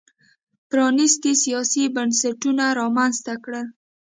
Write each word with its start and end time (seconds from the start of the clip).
پرانیستي 0.69 1.31
سیاسي 1.43 1.83
بنسټونه 1.95 2.65
رامنځته 2.79 3.33
کړل. 3.43 3.67